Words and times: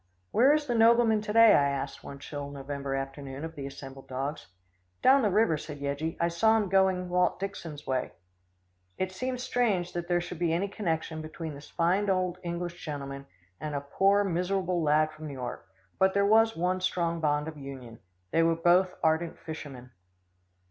"Where 0.31 0.51
is 0.51 0.65
the 0.65 0.73
nobleman 0.73 1.21
to 1.21 1.31
day?" 1.33 1.53
I 1.53 1.69
asked 1.69 2.03
one 2.03 2.17
chill 2.17 2.49
November 2.49 2.95
afternoon 2.95 3.45
of 3.45 3.53
the 3.53 3.67
assembled 3.67 4.07
dogs. 4.07 4.47
"Down 5.03 5.21
the 5.21 5.29
river," 5.29 5.57
said 5.57 5.77
Yeggie. 5.79 6.17
"I 6.19 6.27
saw 6.27 6.57
him 6.57 6.69
going 6.69 7.07
Walt 7.07 7.39
Dixon's 7.39 7.85
way." 7.85 8.13
It 8.97 9.11
seemed 9.11 9.39
strange 9.39 9.93
that 9.93 10.07
there 10.07 10.19
should 10.19 10.39
be 10.39 10.53
any 10.53 10.67
connection 10.67 11.21
between 11.21 11.53
this 11.53 11.69
fine 11.69 12.09
old 12.09 12.39
English 12.41 12.83
gentleman 12.83 13.27
and 13.59 13.75
a 13.75 13.81
poor 13.81 14.23
miserable 14.23 14.81
lad 14.81 15.11
from 15.11 15.27
New 15.27 15.33
York, 15.33 15.67
but 15.99 16.15
there 16.15 16.25
was 16.25 16.57
one 16.57 16.81
strong 16.81 17.19
bond 17.19 17.47
of 17.47 17.55
union. 17.55 17.99
They 18.31 18.41
were 18.41 18.55
both 18.55 18.95
ardent 19.03 19.37
fishermen. 19.37 19.91